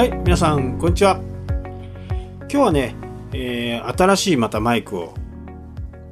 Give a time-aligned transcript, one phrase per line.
[0.00, 1.20] はい、皆さん、こんにちは。
[2.40, 2.94] 今日はね、
[3.34, 5.12] えー新しいまたマイクを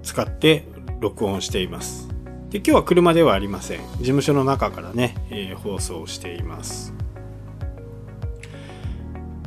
[0.02, 0.66] 使って
[1.00, 2.06] 録音しています。
[2.50, 3.80] で、今日は車ではありません。
[3.96, 6.92] 事務所の中からね、えー放送しています。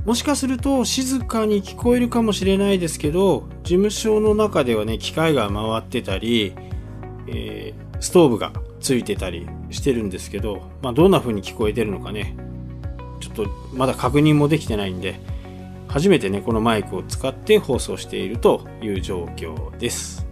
[0.05, 6.55] もしかすると静かに聞こえるかもしれないですけど、事務所の中ではね、機械が回ってたり、
[7.27, 12.35] えーストーブがついてたりしてるんですけど、まあ、どんな風に聞こえてるのかね、
[13.21, 15.21] ちょっとまだ確認もできてないんで、
[15.87, 20.27] 初めてね、このマイクを使って放送しているという状況です。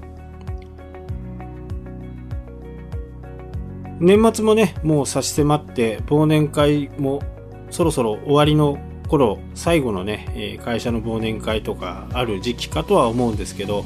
[3.99, 7.21] 年末もね、もう差し迫って、忘年会も
[7.69, 8.77] そろそろ終わりの
[9.09, 13.83] 頃、最後のね、会社の忘年会とかある時期かとは思うんですけど、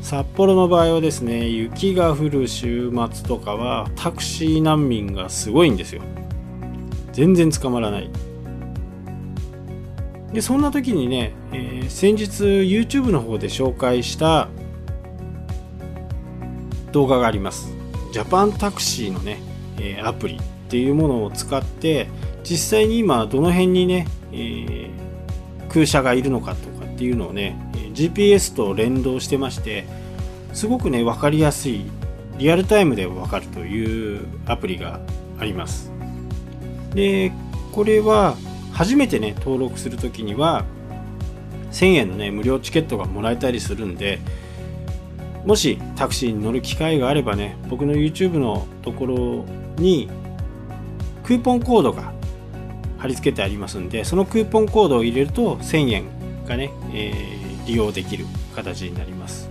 [0.00, 6.02] 札幌の場合はですね、雪が降る週末とかはタクシー難民がすごいんですよ。
[7.12, 8.10] 全然捕まらない。
[10.32, 14.48] でそんな時にね、えー先日 YouTube の方で紹介した
[16.92, 17.74] 動画があります。
[18.12, 19.42] ジャパンタクシーのね、
[19.78, 22.08] えーアプリっていうものを使って
[22.44, 25.02] 実際に今どの辺にね、えー
[25.68, 27.56] 空車がいるのかとかっていうのをね
[27.94, 29.86] GPS と連動してまして
[30.52, 31.86] すごくね分かりやすい
[32.36, 35.00] リアルタイムで分かるというアプリが
[35.38, 35.90] あります。
[36.94, 37.32] で
[37.72, 38.36] これは
[38.82, 40.64] 初めてね登録するときには
[41.70, 44.18] 1000円のね無料チケットがもらえたりするんで
[45.44, 49.44] もしタクシーに乗る機会があればね僕の YouTube のところ
[49.76, 50.08] に
[51.24, 52.12] クーポンコードが
[52.98, 59.48] 貼り付けてありますんでそのクーポンコードを入れると1000円がね、えー利用できる形になります。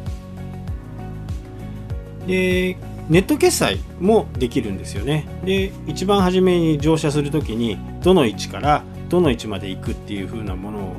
[2.27, 2.77] で
[3.09, 5.27] ネット決済もできるんですよね。
[5.43, 10.95] で一番初めに乗車するときにどの位置からどの位置まで行くっていう風なものを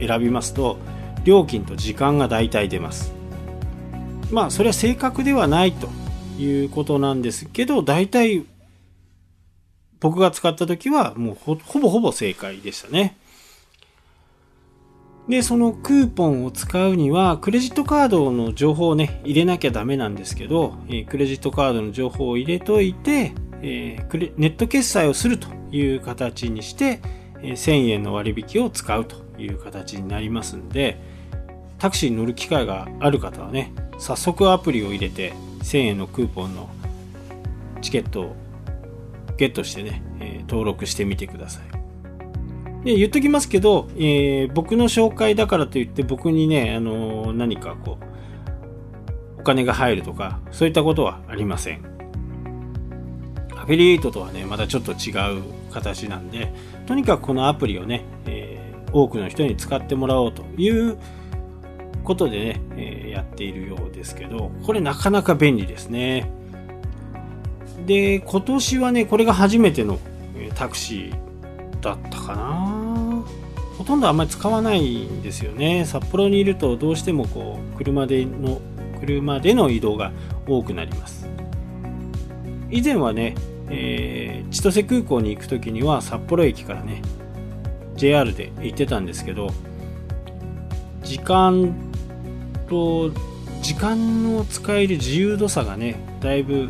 [0.00, 0.78] 選びますと
[1.24, 3.12] 料金と時間が大体出ます。
[4.32, 5.88] まあそれは正確ではないと
[6.40, 8.44] いうことなんですけど大体
[10.00, 13.16] 僕が使った時はもうほぼほぼ正解でしたね。
[15.28, 27.00] でそのクーポンを使うにはクレジットカードの情報をね入れなきゃダメなんですけど、えークレジットカードの情報を入れといて、えーネット決済をするという形にして、
[27.52, 30.98] 1000円の割引を使うという形になりますんで
[31.78, 36.68] タクシーに乗る機会がある方はね早速アプリを入れて1000円のクーポンの
[37.82, 38.36] チケットを
[39.36, 42.84] ゲットしてね、え登録してみてください。
[42.84, 47.98] で言っときますけど、えー僕の紹介だからといって僕にね、あのー何かこ
[49.38, 51.84] うお金が入るとかそういったことはありません。
[53.54, 56.52] アフィリエイトとはねまたちょっと違う形なんで
[56.86, 60.96] とにかくこのアプリをね、えー多くの人に使ってもらおうという
[62.04, 66.30] ことでね、えーやっているようですけどこれなかなか便利ですね。
[67.84, 69.98] で今年はねこれが初めての
[70.54, 73.24] タクシーだったかな。
[73.76, 75.84] ほとんどあんまり使わないんですよね。
[75.84, 78.60] 札幌にいるとどうしてもこう車での
[79.00, 80.12] 車での移動が
[80.46, 81.28] 多くなります。
[82.70, 83.34] 以前はね、
[83.70, 87.02] えー千歳空港に行く時には札幌駅からね
[87.96, 89.50] JR で行ってたんですけど
[91.02, 91.74] 時間
[92.68, 93.10] と
[93.62, 96.68] 時間の使える自由度差がねだいぶ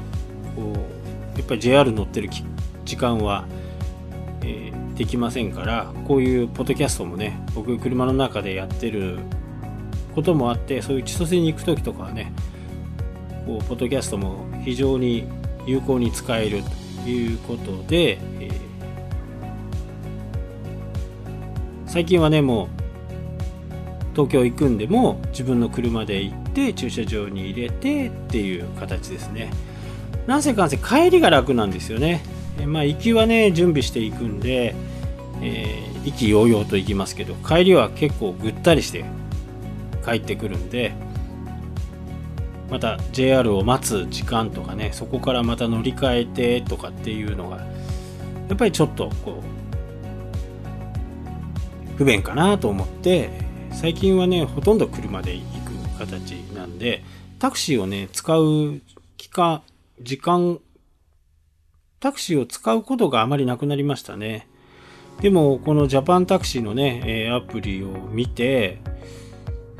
[0.54, 2.30] こうやっぱり JR 乗ってる
[2.84, 3.46] 時間は、
[4.42, 9.18] えーできませんからこういうポッドキャストもね僕車の中でやってる
[10.14, 12.32] こともあってそういう千歳に行く時とかはね
[13.44, 15.28] こうポッドキャストも非常に
[15.66, 16.62] 有効に使える。
[17.10, 18.66] いうことで、えー
[21.86, 22.68] 最近はねもう
[24.12, 29.50] 東京行くんでも自分の車で行って駐車場に入れてっていう形ですね。
[30.26, 32.22] なんせかんせ帰りが楽なんですよね。
[32.58, 34.74] えーまあ行きはね準備していくんで、
[35.42, 39.04] えー意気揚々と行きますけど帰りは結構ぐったりして
[40.04, 40.92] 帰ってくるんで
[42.70, 47.58] また JR を待つ時間とかねそこからまた乗り換えてとかっていうのが
[48.48, 49.42] やっぱりちょっとこ
[51.94, 53.30] う不便かなと思って
[53.72, 57.02] 最近はねほとんど車で行く形なんで
[57.38, 58.80] タクシーをね使う
[59.16, 59.62] 期間
[60.00, 60.58] 時間
[62.00, 64.46] タクシーを使うことがあまりなくなりましたね。
[65.20, 68.78] でもこのジャパンタクシーのねえアプリを見て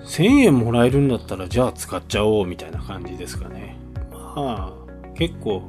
[0.07, 3.77] 1000円もらえるんだったらじゃあ使っちゃおうみたいな感じですかね。
[4.11, 4.73] まあ
[5.15, 5.63] 結構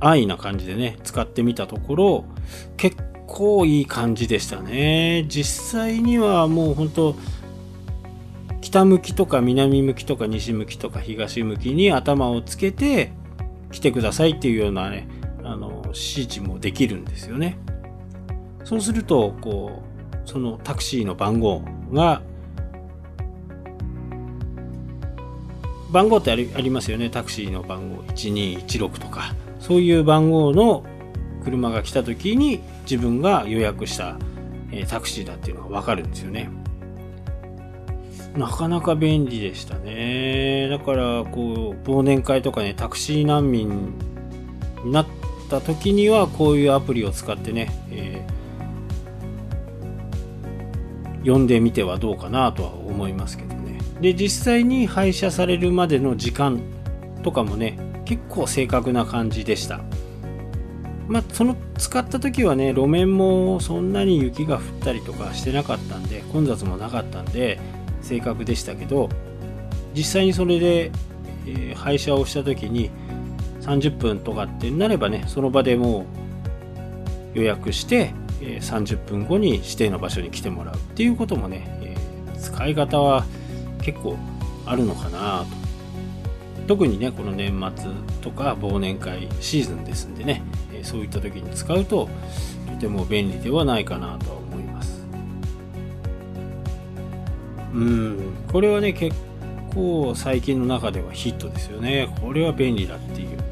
[0.00, 2.24] 安易な感じでね使ってみたところ
[2.76, 5.26] 結構いい感じでしたね。
[5.28, 7.16] 実際にはもう本当
[8.60, 13.12] 北向きとか南向きとか西向きとか東向きに頭をつけて
[13.72, 15.08] 来てくださいっていうようなね
[15.42, 17.58] あの指示もできるんですよね。
[18.64, 19.93] そうするとこう
[20.24, 21.62] そのタクシーの番号
[21.92, 22.22] が
[25.94, 27.08] 番号ってありありますよね。
[27.08, 29.34] タクシーの番号1216とか。
[29.60, 30.84] そういう番号の
[31.44, 34.18] 車が来た時に自分が予約した、
[34.72, 36.50] えタクシーだっていうのがわかるんですよね。
[38.36, 40.68] なかなか便利でしたね。
[40.68, 43.94] だからこう忘年会とかねタクシー難民
[44.84, 45.06] になっ
[45.48, 53.78] た時にはこういうアプリを使ってね、えー、呼んでみてはどうかなとは思いますけどね。
[54.00, 56.60] で実際に配車されるまでの時間
[57.22, 59.80] とかもね結構正確な感じでした。
[61.08, 67.58] まあその使った時はね路面もそんなに雪が降ったりとかしてなかったんで混雑もなかったんで
[68.00, 69.08] 正確でしたけど
[69.94, 70.90] 実際にそれで、
[71.46, 72.90] えー、配車をした時に
[73.60, 76.06] 30分とかってなればねその場でも
[77.34, 78.12] う予約して、
[78.44, 81.96] え、30分後に指定の場所に来てもらうっていうこともね、え、
[82.38, 83.24] 使い方は
[83.82, 84.16] 結構
[84.66, 85.64] あるのかなと。
[86.66, 87.90] 特にねこの年末
[88.22, 90.42] とか忘年会シーズンですんでね
[90.82, 92.08] そういった時に使うと
[92.66, 95.06] とても便利ではないかなとは思います。
[97.72, 98.34] うん。
[98.50, 99.16] これはね結
[99.74, 102.14] 構最近の中ではヒットですよね。
[102.20, 103.43] これは便利だっていう。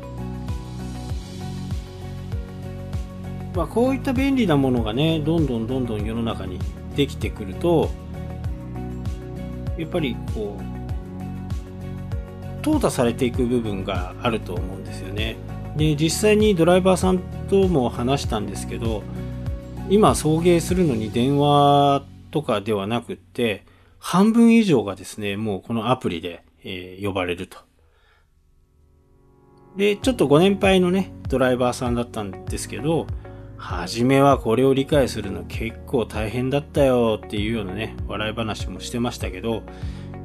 [3.54, 6.58] まあこういった便利なものがねどんどんどんどん世の中に
[6.96, 7.90] できてくると
[9.78, 10.72] やっぱりこう
[12.62, 15.36] 淘汰されていく部分があると思うんですよね。
[15.76, 17.18] で実際にドライバーさん
[17.48, 19.02] とも話したんですけど
[19.88, 23.64] 今送迎するのに電話とかではなくって
[23.98, 27.58] 半分以上がですねもうこのアプリで、えー、呼ばれると。
[29.76, 33.06] でちょっとご年配のねドライバーさんだったんですけど
[33.62, 39.62] 初めはこれを理解するの結構大変だったよっていうようなね、笑い話もしてましたけど、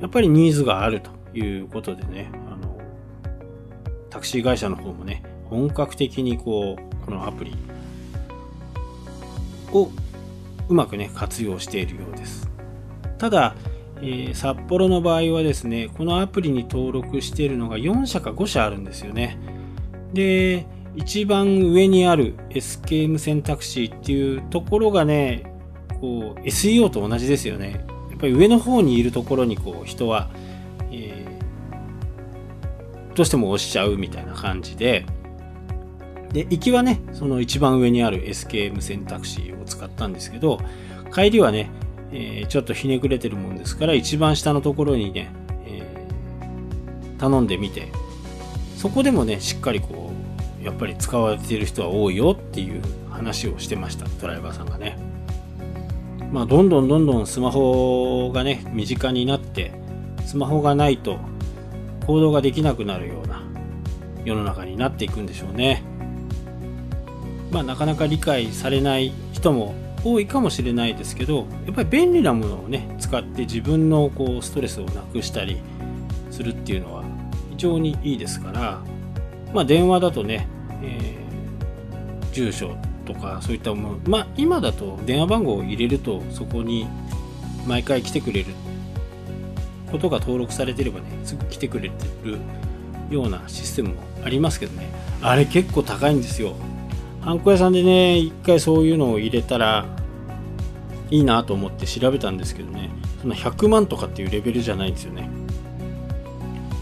[0.01, 2.79] やっぱりニーズがあるということでね、あの、
[4.09, 7.55] タクシー会社の方もね、本格的にこう、このアプリ
[9.71, 9.91] を
[10.67, 12.49] うまくね、活用しているようです。
[13.19, 13.53] ただ、
[13.97, 19.37] えー、札幌の場合はですね、このアプリに登録しているのが4社か5社あるんですよね。
[20.11, 20.65] で、
[20.97, 25.43] 一番上にある SKM 選択肢っていうところがね、
[26.01, 27.85] こう SEO と同じですよね。
[28.09, 30.29] やっぱり上の方にいるところにこう人は、
[30.91, 35.05] えー、どうしても押しちゃうみたいな感じで、
[36.33, 40.59] で、行きはね、その一番上にある SKM 選択肢を使ったんですけど、
[41.13, 41.69] 帰りはね、
[42.11, 45.29] えー、ちょっとひねくれてるもんですから、一番下のところにね、
[45.67, 47.91] えー、頼んでみて、
[48.77, 50.06] そこでもね、しっかりこう、
[50.67, 54.97] やっぱり使われている人は多いよっていう話をしてましたドライバーさんがね。
[56.29, 59.71] まあどんどんどんどんスマホがね身近になって
[60.25, 61.19] スマホがないと
[62.05, 63.41] 行動ができなくなるような
[64.25, 65.83] 世の中になっていくんでしょうね。
[67.49, 75.61] まあなかなか理解されない人も多いかもしれないですけどやっぱり便利なものをね使って自分のこうストレスをなくしたり
[76.29, 77.05] するっていうのは
[77.51, 78.81] 非常にいいですから
[79.53, 80.47] まあ、電話だとね、
[80.83, 86.87] えー、住所とかそういったもの、まあ、今だと電話番号を入れるとそこに
[87.65, 88.53] 毎回来てくれる
[89.91, 92.37] ことが登録されてればねすぐ来てくれてる
[93.09, 94.89] ようなシステムもありますけどね。
[95.21, 96.55] あれ結構高いんですよ。
[97.21, 99.85] ハンコ屋さんでね一回そういうのを入れたら
[101.09, 102.89] いいなと思って調べたんですけどね。
[103.21, 105.29] そんな100万とかっていうレベルじゃないんですよね。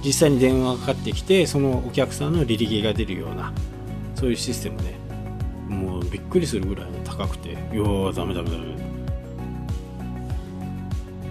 [0.03, 3.53] 実際に電話がかかってきてそのお客さんの履歴が出るような
[4.15, 4.95] そういうシステムで
[5.67, 8.75] もうびっくりするぐらい高くていやーダメダメダメや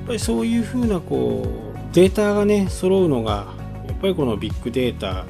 [0.04, 3.54] っぱりそういうふうなこうデータがね揃うのが
[3.86, 5.24] やっぱりこのビッグデータ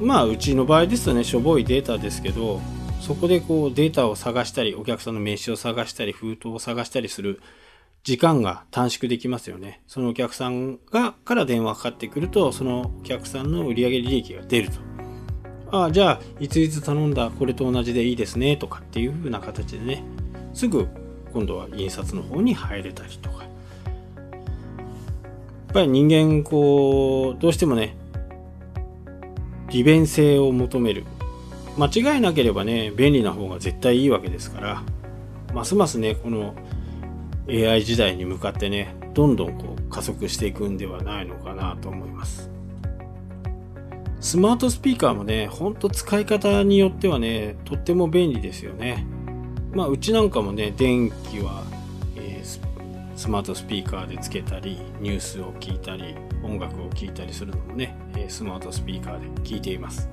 [0.00, 2.60] まあうちの場合ですとねしょぼいデータですけど
[3.00, 7.40] そこでこうデータを探したりお客さんの名刺を探したり封筒を探したりする
[8.04, 9.80] 時間が短縮できますよね。
[9.86, 14.78] そのお客さんが、から電話かかってくると、そのお客さんの売上利益が出ると。
[15.74, 20.04] ああ、じゃあ、いついつ頼んだこれと同じでいいですね、とかっていう風な形でね、
[20.52, 20.86] すぐ
[21.32, 23.42] 今度は印刷の方に入れたりとか。
[23.42, 23.52] やっ
[25.72, 27.96] ぱり人間、こう、どうしてもね、
[29.70, 31.02] 利便性を求める。
[31.76, 34.82] 間違いなければね、便利な方が絶対いいわけですから、
[35.52, 36.54] ますますね、この
[37.48, 42.53] AI 時代に向かってね、どんどんこう加速していくんではないのかなと思います。
[44.24, 49.06] スマートスピーカーもね、ほんと使い方によってはね、とっても便利ですよね。
[49.74, 51.62] まあ、うちなんかもね、電気は、
[52.16, 60.08] えー、スマートスピーカーでつけたり、ニュースを聞いたり、音楽を聴いたりするのもね、えスマートスピーカーで聞いています。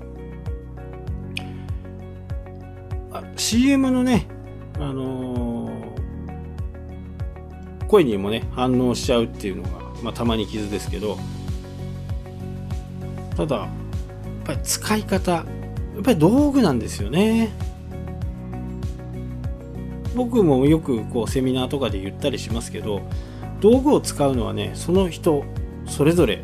[3.37, 4.27] CM のね、
[4.75, 9.69] あのー、声にもね、反応しちゃうっていうのが、
[10.03, 11.17] まあ、たまに傷ですけど、
[13.37, 13.69] ただ、
[14.51, 15.45] ぱり使い方、や
[15.99, 17.51] っぱり道具なんですよね。
[20.15, 23.01] 僕もよくこうセミナーとかで言ったりしますけど、
[23.61, 25.43] 道具を使うのはね、その人
[25.87, 26.43] それぞれ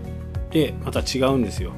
[0.52, 1.74] でまた違うんですよ。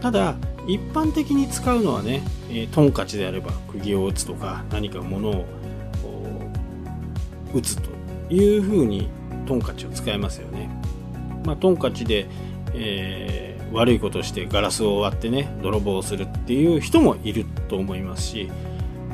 [0.00, 0.36] ただ、
[0.66, 5.44] 一般的に使うのはね、えトンカチであれば釘を打つとか何か物を
[7.54, 7.90] 打つと
[8.32, 9.08] いうふうに
[9.46, 10.68] トンカチを使いますよね。
[11.44, 12.26] まあ、トンカチで、
[12.74, 18.50] えー、悪いことしてガラスを割ってね泥棒をするっていう人もいると思いますし、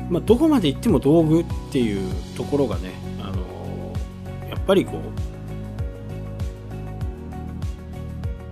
[0.09, 5.01] まあ、どこまで行っても道具っていうところがね、あのー、やっぱりこう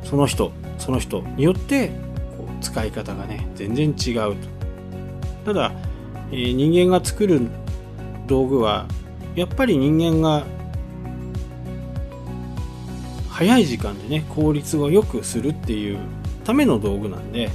[0.05, 1.89] その人その人によって
[2.37, 4.55] こう使い方がね全然違うと。
[5.45, 5.71] ただ、
[6.31, 7.41] えー、人間が作る
[8.27, 8.85] 道具は
[9.35, 10.45] やっぱり人間が
[13.35, 15.99] 早い時間でね効率を良くするっていう
[16.45, 17.51] ための道具なんで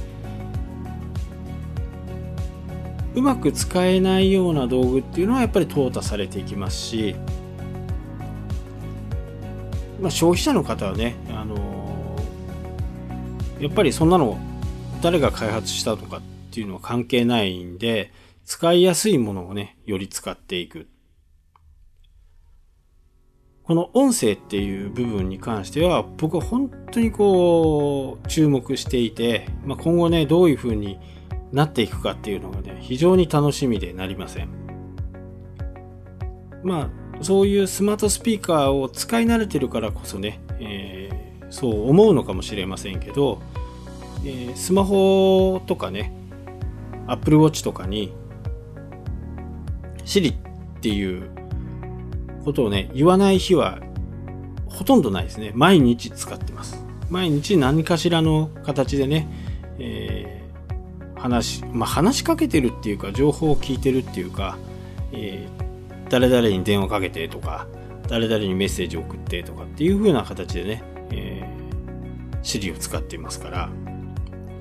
[3.15, 7.15] うまく使えないような道具っていうのはやっぱり淘汰されていきますし、
[9.99, 14.37] まあ、消費者の方はね、あのー、やっぱりそんなの
[15.01, 16.21] 誰が開発したとかっ
[16.51, 18.13] ていうのは関係ないんで、
[18.45, 20.87] 使いやすいものをね、より使っていく。
[23.71, 30.99] この音声っていう部分に関しては、僕は本当にこう、注目していて、まあ、今後ね、どういう風に
[31.53, 34.49] なっていくかっていうのがね、非常に楽しみでなりません。
[36.65, 43.41] まあ、そういうスマートスピーカーを使い慣れてるからこそね、えー、そう思うのかもしれませんけど、
[44.25, 46.11] えー、スマホとかね、
[47.07, 48.11] Apple Watch とかに
[50.03, 50.35] Siri っ
[50.81, 51.40] ていう
[52.43, 53.79] ことをね、言わない日は
[54.67, 55.51] ほとんどないですね。
[55.53, 56.83] 毎日使ってます。
[57.09, 59.27] 毎日何かしらの形でね、
[59.79, 64.57] えー、話、まあ、話しかけてるっていうか、情報を聞いてるっていうか、
[65.11, 67.67] えー、誰々に電話かけてとか、
[68.07, 73.69] 誰々にメッセージを送ってとかっていう風な形でね、えー、Siri を使っていますから、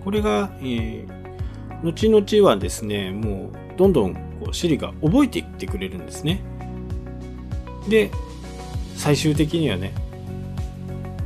[0.05, 6.43] これが、えー、後々はですね、もうどんどんこう Siri が覚えていってくれるんですね。
[7.89, 8.11] で、
[8.97, 9.95] 最終的にはね、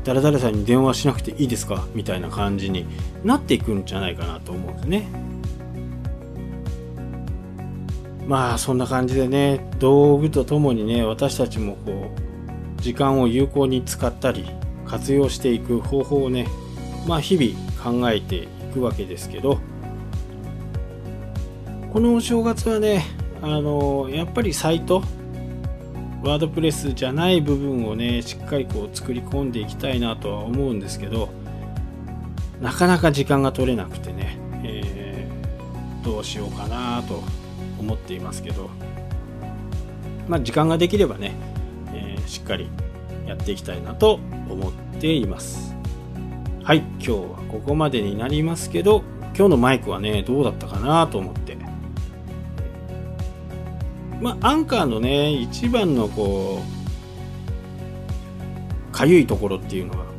[0.05, 1.87] 誰々さんに電話しなくていいですか？
[1.95, 2.87] みたいな感じに
[3.25, 5.09] なっていくんじゃないかなと思うんですね。
[8.27, 12.11] まあそんな感じでね、道具とともにね、私たちもこ
[12.79, 14.47] う、時間を有効に使ったり、
[14.87, 16.47] 活用していく方法をね、
[17.07, 19.59] まあ日々考えていくわけですけど、
[21.93, 23.05] このお正月はね、
[23.41, 25.03] あのやっぱりサイト、
[26.25, 31.29] ワードプレスじゃない部分をね、しっかりこう作り込んでいきたいなとは思うんですけど、
[32.63, 37.23] なかなか時間が取れなくてね、えー、どうしようかなと
[37.79, 38.71] 思っていますけど、
[40.27, 41.35] まあ時間ができればね、
[41.93, 42.71] えー、しっかり
[43.27, 44.15] やっていきたいなと
[44.49, 45.77] 思っています。
[46.63, 47.17] はい、今日は
[47.51, 49.03] ここまでになりますけど、
[49.37, 51.44] 今日のマイクはね、どうだったかなと思って、
[54.25, 56.63] まあ、アンカーのね、一番のこ
[58.91, 60.13] う、かゆいところっていうのは、こ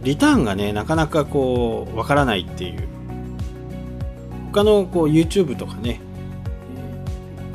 [0.00, 2.86] う、リターンがね、なかなかこう、わからないっていう。
[4.52, 6.00] 他のこう、YouTube とかね、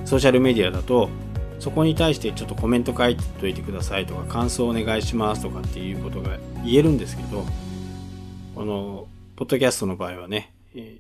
[0.04, 1.08] ソーシャルメディアだと、
[1.60, 7.46] そこに対してちょっとコメント書いておいてくださいとか、感想お願いしますとかっていうことが言えるんですけど、
[8.56, 10.52] この、ポッドキャストの場合はね、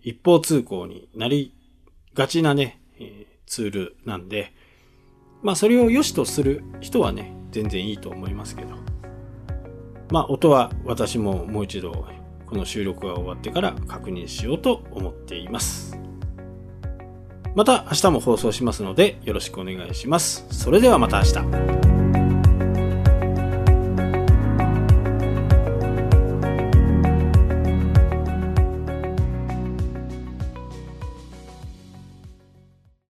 [0.01, 1.53] 一方通行になり
[2.13, 2.79] がちなね、
[3.47, 4.53] ツールなんで、
[5.41, 8.75] まあそれを良しとする人はね、全然いいと思いますけど。
[10.09, 12.05] まあ音は私ももう一度
[12.45, 15.99] この収録が終わってから確認しようと思っています。
[17.55, 20.45] また明日も放送しますのでよろしくお願いします。
[20.51, 21.96] それではまた明日。